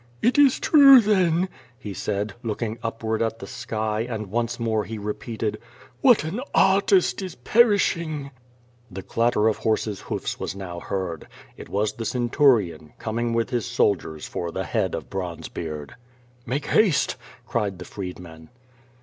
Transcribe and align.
"It 0.19 0.39
is 0.39 0.59
true, 0.59 0.99
then, 0.99 1.47
he 1.77 1.93
said, 1.93 2.33
looking 2.41 2.79
upward 2.81 3.21
at 3.21 3.37
the 3.37 3.45
sky, 3.45 3.99
and 4.09 4.31
once 4.31 4.59
more 4.59 4.83
he 4.83 4.97
repeated: 4.97 5.59
"What 6.01 6.23
an 6.23 6.41
artist 6.55 7.21
is 7.21 7.35
perishing! 7.35 8.09
QUO 8.09 8.25
VADI8. 8.25 8.95
515 8.95 8.95
The 8.95 9.01
clatter 9.07 9.47
of 9.47 9.57
horses' 9.57 10.01
hoofs 10.01 10.39
was 10.39 10.55
now 10.55 10.79
heard. 10.79 11.27
It 11.55 11.69
was 11.69 11.93
the 11.93 12.05
centurion, 12.05 12.93
coming 12.97 13.31
with 13.35 13.51
his 13.51 13.67
soldiers 13.67 14.25
for 14.25 14.51
the 14.51 14.63
head 14.65 14.95
of 14.95 15.11
Bronze 15.11 15.49
beard. 15.49 15.93
'*Make 16.47 16.65
haste!'' 16.65 17.15
cried 17.45 17.77
the 17.77 17.85
freedman. 17.85 18.49